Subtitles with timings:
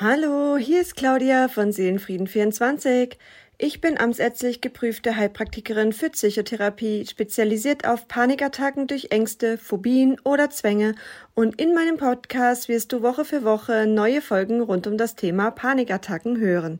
[0.00, 3.16] Hallo, hier ist Claudia von Seelenfrieden24.
[3.58, 10.94] Ich bin amtsärztlich geprüfte Heilpraktikerin für Psychotherapie, spezialisiert auf Panikattacken durch Ängste, Phobien oder Zwänge
[11.34, 15.50] und in meinem Podcast wirst du Woche für Woche neue Folgen rund um das Thema
[15.50, 16.78] Panikattacken hören.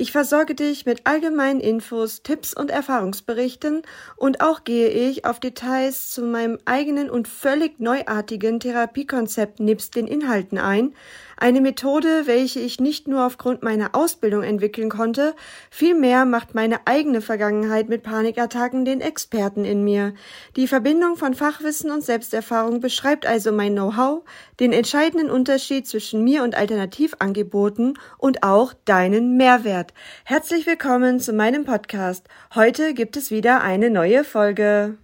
[0.00, 3.82] Ich versorge dich mit allgemeinen Infos, Tipps und Erfahrungsberichten
[4.16, 10.06] und auch gehe ich auf Details zu meinem eigenen und völlig neuartigen Therapiekonzept nebst den
[10.06, 10.94] Inhalten ein,
[11.40, 15.34] eine Methode, welche ich nicht nur aufgrund meiner Ausbildung entwickeln konnte,
[15.70, 20.14] vielmehr macht meine eigene Vergangenheit mit Panikattacken den Experten in mir.
[20.56, 24.24] Die Verbindung von Fachwissen und Selbsterfahrung beschreibt also mein Know-how,
[24.60, 29.94] den entscheidenden Unterschied zwischen mir und Alternativangeboten und auch deinen Mehrwert.
[30.24, 32.26] Herzlich willkommen zu meinem Podcast.
[32.54, 34.98] Heute gibt es wieder eine neue Folge.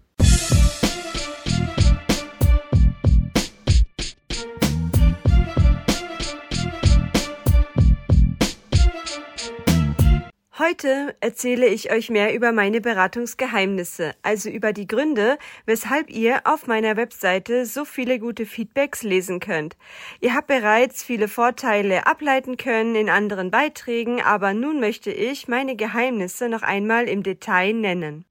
[10.64, 16.66] Heute erzähle ich euch mehr über meine Beratungsgeheimnisse, also über die Gründe, weshalb ihr auf
[16.66, 19.76] meiner Webseite so viele gute Feedbacks lesen könnt.
[20.22, 25.76] Ihr habt bereits viele Vorteile ableiten können in anderen Beiträgen, aber nun möchte ich meine
[25.76, 28.24] Geheimnisse noch einmal im Detail nennen.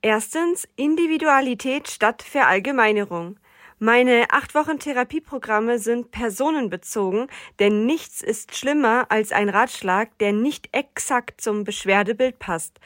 [0.00, 3.36] Erstens Individualität statt Verallgemeinerung.
[3.84, 7.26] Meine acht Wochen Therapieprogramme sind personenbezogen,
[7.58, 12.78] denn nichts ist schlimmer als ein Ratschlag, der nicht exakt zum Beschwerdebild passt.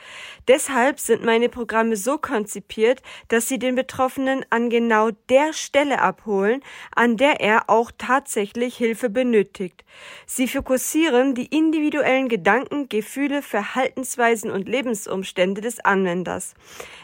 [0.48, 6.62] Deshalb sind meine Programme so konzipiert, dass sie den Betroffenen an genau der Stelle abholen,
[6.94, 9.84] an der er auch tatsächlich Hilfe benötigt.
[10.24, 16.54] Sie fokussieren die individuellen Gedanken, Gefühle, Verhaltensweisen und Lebensumstände des Anwenders.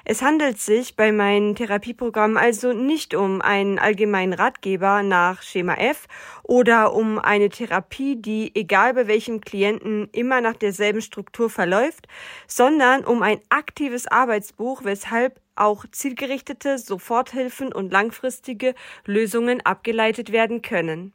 [0.06, 6.06] Es handelt sich bei meinen Therapieprogrammen also nicht um einen allgemeinen Ratgeber nach Schema F
[6.42, 12.08] oder um eine Therapie, die egal bei welchem Klienten immer nach derselben Struktur verläuft,
[12.46, 18.74] sondern um ein aktives Arbeitsbuch, weshalb auch zielgerichtete Soforthilfen und langfristige
[19.04, 21.12] Lösungen abgeleitet werden können.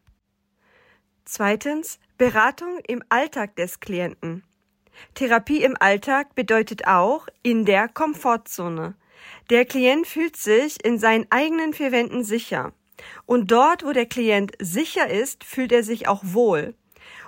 [1.26, 4.44] Zweitens Beratung im Alltag des Klienten.
[5.14, 8.96] Therapie im Alltag bedeutet auch in der Komfortzone.
[9.50, 12.74] Der Klient fühlt sich in seinen eigenen vier Wänden sicher.
[13.26, 16.76] Und dort, wo der Klient sicher ist, fühlt er sich auch wohl.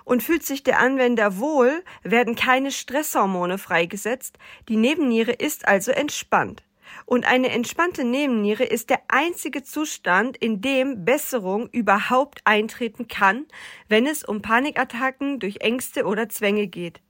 [0.04, 6.64] Und fühlt sich der Anwender wohl, werden keine Stresshormone freigesetzt, die Nebenniere ist also entspannt.
[7.06, 13.46] Und eine entspannte Nebenniere ist der einzige Zustand, in dem Besserung überhaupt eintreten kann,
[13.88, 17.02] wenn es um Panikattacken durch Ängste oder Zwänge geht.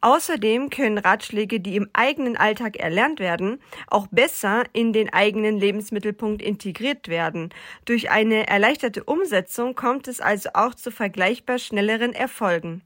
[0.00, 6.42] Außerdem können Ratschläge, die im eigenen Alltag erlernt werden, auch besser in den eigenen Lebensmittelpunkt
[6.42, 7.50] integriert werden.
[7.84, 12.82] Durch eine erleichterte Umsetzung kommt es also auch zu vergleichbar schnelleren Erfolgen.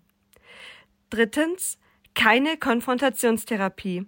[1.10, 1.78] Drittens,
[2.14, 4.06] keine Konfrontationstherapie.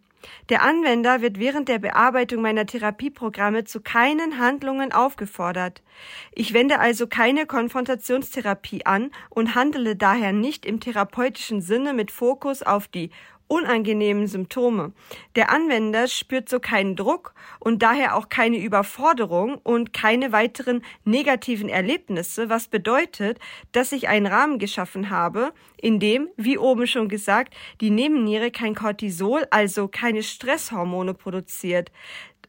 [0.48, 5.82] Der Anwender wird während der Bearbeitung meiner Therapieprogramme zu keinen Handlungen aufgefordert.
[6.32, 12.62] Ich wende also keine Konfrontationstherapie an und handele daher nicht im therapeutischen Sinne mit Fokus
[12.62, 13.10] auf die
[13.48, 14.92] unangenehmen Symptome.
[15.34, 21.68] Der Anwender spürt so keinen Druck und daher auch keine Überforderung und keine weiteren negativen
[21.68, 23.38] Erlebnisse, was bedeutet,
[23.72, 28.74] dass ich einen Rahmen geschaffen habe, in dem, wie oben schon gesagt, die Nebenniere kein
[28.74, 31.90] Cortisol, also keine Stresshormone produziert.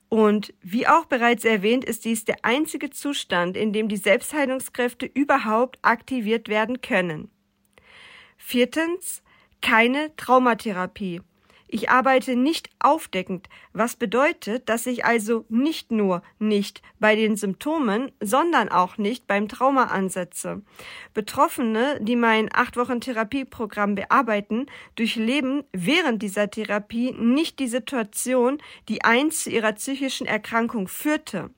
[0.09, 5.77] Und wie auch bereits erwähnt, ist dies der einzige Zustand, in dem die Selbstheilungskräfte überhaupt
[5.83, 7.29] aktiviert werden können.
[8.35, 9.21] Viertens,
[9.61, 11.21] keine Traumatherapie.
[11.71, 18.11] Ich arbeite nicht aufdeckend, was bedeutet, dass ich also nicht nur nicht bei den Symptomen,
[18.19, 20.63] sondern auch nicht beim Trauma ansetze.
[21.13, 24.65] Betroffene, die mein acht Wochen Therapieprogramm bearbeiten,
[24.95, 31.51] durchleben während dieser Therapie nicht die Situation, die einst zu ihrer psychischen Erkrankung führte.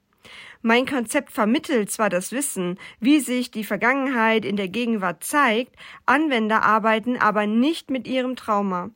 [0.63, 5.75] Mein Konzept vermittelt zwar das Wissen, wie sich die Vergangenheit in der Gegenwart zeigt,
[6.05, 8.91] Anwender arbeiten aber nicht mit ihrem Trauma.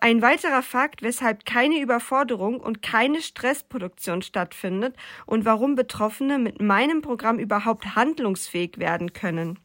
[0.00, 4.96] Ein weiterer Fakt, weshalb keine Überforderung und keine Stressproduktion stattfindet
[5.26, 9.58] und warum Betroffene mit meinem Programm überhaupt handlungsfähig werden können.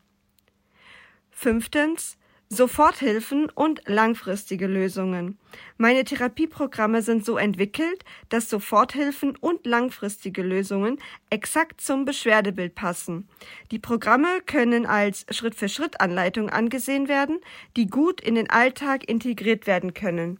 [1.31, 2.17] Fünftens,
[2.49, 5.39] Soforthilfen und langfristige Lösungen.
[5.77, 10.99] Meine Therapieprogramme sind so entwickelt, dass Soforthilfen und langfristige Lösungen
[11.31, 13.27] exakt zum Beschwerdebild passen.
[13.71, 17.39] Die Programme können als Schritt-für-Schritt-Anleitung angesehen werden,
[17.75, 20.39] die gut in den Alltag integriert werden können.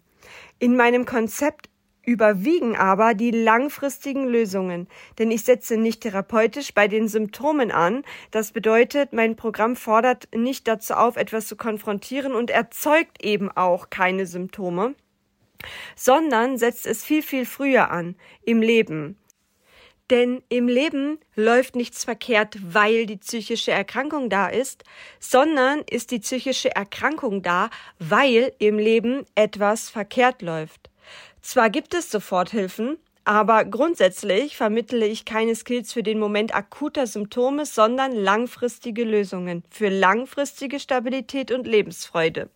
[0.60, 1.70] In meinem Konzept
[2.06, 4.88] überwiegen aber die langfristigen Lösungen,
[5.18, 8.04] denn ich setze nicht therapeutisch bei den Symptomen an.
[8.32, 13.90] Das bedeutet, mein Programm fordert nicht dazu auf, etwas zu konfrontieren und erzeugt eben auch
[13.90, 14.96] keine Symptome,
[15.96, 19.18] sondern setzt es viel, viel früher an im Leben.
[20.12, 24.84] Denn im Leben läuft nichts verkehrt, weil die psychische Erkrankung da ist,
[25.20, 30.92] sondern ist die psychische Erkrankung da, weil im Leben etwas verkehrt läuft.
[31.46, 37.68] Zwar gibt es Soforthilfen, aber grundsätzlich vermittle ich keine Skills für den Moment akuter Symptome,
[37.68, 42.50] sondern langfristige Lösungen für langfristige Stabilität und Lebensfreude.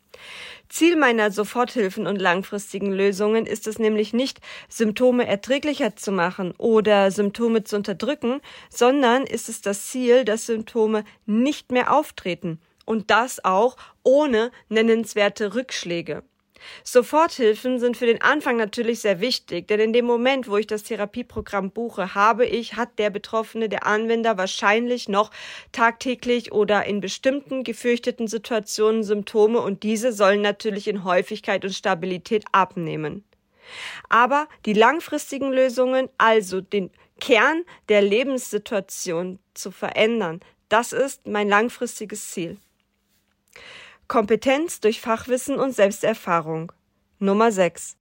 [0.69, 4.39] Ziel meiner Soforthilfen und langfristigen Lösungen ist es nämlich nicht,
[4.69, 11.03] Symptome erträglicher zu machen oder Symptome zu unterdrücken, sondern ist es das Ziel, dass Symptome
[11.27, 16.23] nicht mehr auftreten und das auch ohne nennenswerte Rückschläge.
[16.83, 20.83] Soforthilfen sind für den Anfang natürlich sehr wichtig, denn in dem Moment, wo ich das
[20.83, 25.31] Therapieprogramm buche, habe ich, hat der Betroffene, der Anwender wahrscheinlich noch
[25.71, 32.45] tagtäglich oder in bestimmten gefürchteten Situationen Symptome und diese sollen natürlich in Häufigkeit und Stabilität
[32.51, 33.23] abnehmen.
[34.09, 36.89] Aber die langfristigen Lösungen, also den
[37.19, 40.39] Kern der Lebenssituation zu verändern,
[40.69, 42.57] das ist mein langfristiges Ziel.
[44.09, 46.71] Kompetenz durch Fachwissen und Selbsterfahrung.
[47.19, 47.95] Nummer 6.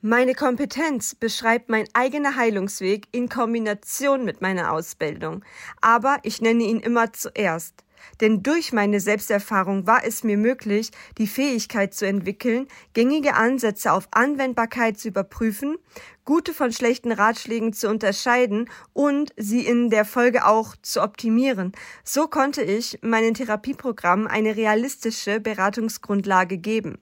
[0.00, 5.44] Meine Kompetenz beschreibt mein eigener Heilungsweg in Kombination mit meiner Ausbildung,
[5.80, 7.84] aber ich nenne ihn immer zuerst.
[8.20, 14.08] Denn durch meine Selbsterfahrung war es mir möglich, die Fähigkeit zu entwickeln, gängige Ansätze auf
[14.10, 15.76] Anwendbarkeit zu überprüfen,
[16.24, 21.72] gute von schlechten Ratschlägen zu unterscheiden und sie in der Folge auch zu optimieren.
[22.04, 26.98] So konnte ich meinen Therapieprogrammen eine realistische Beratungsgrundlage geben.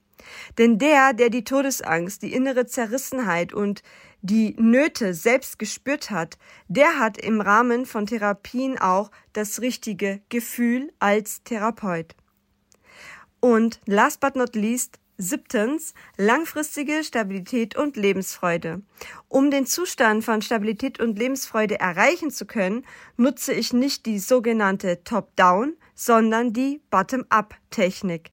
[0.59, 3.83] Denn der, der die Todesangst, die innere Zerrissenheit und
[4.23, 6.39] die Nöte selbst gespürt hat,
[6.69, 12.15] der hat im Rahmen von Therapien auch das richtige Gefühl als Therapeut.
[13.41, 18.81] Und last but not least, Siebtens, langfristige Stabilität und Lebensfreude.
[19.29, 22.87] Um den Zustand von Stabilität und Lebensfreude erreichen zu können,
[23.19, 28.31] nutze ich nicht die sogenannte Top-Down, sondern die Bottom-Up-Technik.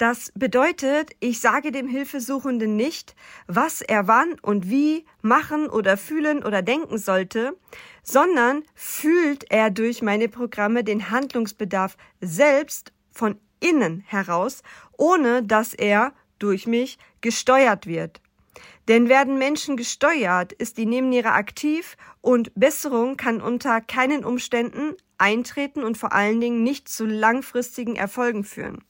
[0.00, 3.14] Das bedeutet, ich sage dem Hilfesuchenden nicht,
[3.46, 7.54] was er wann und wie machen oder fühlen oder denken sollte,
[8.02, 14.62] sondern fühlt er durch meine Programme den Handlungsbedarf selbst von innen heraus,
[14.96, 18.22] ohne dass er durch mich gesteuert wird.
[18.88, 25.84] Denn werden Menschen gesteuert, ist die Nebenniere aktiv und Besserung kann unter keinen Umständen eintreten
[25.84, 28.82] und vor allen Dingen nicht zu langfristigen Erfolgen führen.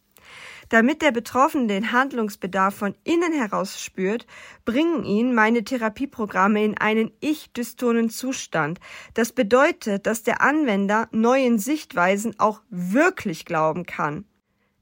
[0.69, 4.27] Damit der Betroffene den Handlungsbedarf von innen heraus spürt,
[4.65, 8.79] bringen ihn meine Therapieprogramme in einen ich-dystonen Zustand.
[9.15, 14.25] Das bedeutet, dass der Anwender neuen Sichtweisen auch wirklich glauben kann.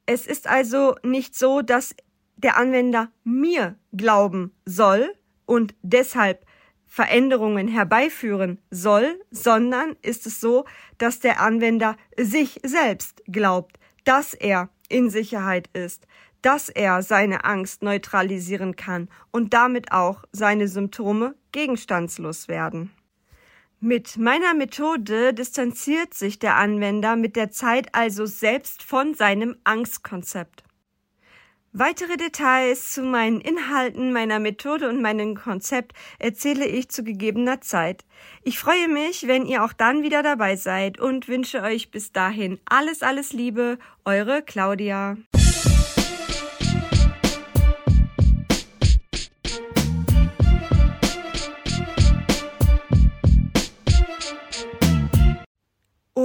[0.06, 1.94] Es ist also nicht so, dass
[2.36, 5.12] der Anwender mir glauben soll
[5.44, 6.46] und deshalb
[6.86, 10.64] Veränderungen herbeiführen soll, sondern ist es so,
[10.96, 16.06] dass der Anwender sich selbst glaubt, dass er in Sicherheit ist,
[16.42, 22.92] dass er seine Angst neutralisieren kann und damit auch seine Symptome gegenstandslos werden.
[23.80, 30.64] Mit meiner Methode distanziert sich der Anwender mit der Zeit also selbst von seinem Angstkonzept.
[31.80, 38.04] Weitere Details zu meinen Inhalten, meiner Methode und meinem Konzept erzähle ich zu gegebener Zeit.
[38.42, 42.58] Ich freue mich, wenn ihr auch dann wieder dabei seid und wünsche euch bis dahin
[42.64, 45.18] alles, alles Liebe, eure Claudia.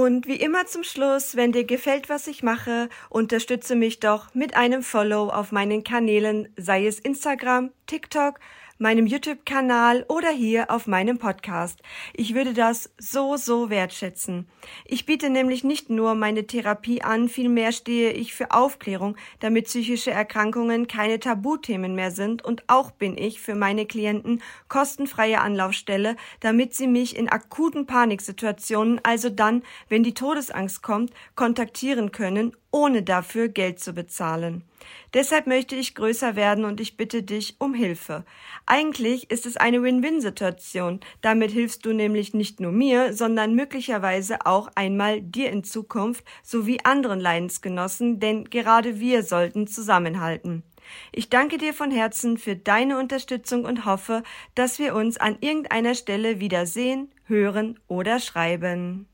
[0.04, 4.54] Und wie immer zum Schluss, wenn dir gefällt, was ich mache, unterstütze mich doch mit
[4.54, 8.40] einem Follow auf meinen Kanälen, sei es Instagram, TikTok
[8.78, 11.80] meinem YouTube-Kanal oder hier auf meinem Podcast.
[12.12, 14.48] Ich würde das so, so wertschätzen.
[14.84, 20.10] Ich biete nämlich nicht nur meine Therapie an, vielmehr stehe ich für Aufklärung, damit psychische
[20.10, 26.74] Erkrankungen keine Tabuthemen mehr sind und auch bin ich für meine Klienten kostenfreie Anlaufstelle, damit
[26.74, 33.48] sie mich in akuten Paniksituationen, also dann, wenn die Todesangst kommt, kontaktieren können ohne dafür
[33.48, 34.64] Geld zu bezahlen.
[35.12, 38.24] Deshalb möchte ich größer werden und ich bitte dich um Hilfe.
[38.66, 41.00] Eigentlich ist es eine Win-Win-Situation.
[41.20, 46.78] Damit hilfst du nämlich nicht nur mir, sondern möglicherweise auch einmal dir in Zukunft sowie
[46.84, 50.62] anderen Leidensgenossen, denn gerade wir sollten zusammenhalten.
[51.12, 54.22] Ich danke dir von Herzen für deine Unterstützung und hoffe,
[54.54, 59.08] dass wir uns an irgendeiner Stelle wieder sehen, hören oder schreiben.